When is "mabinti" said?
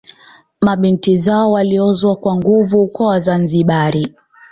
0.61-1.15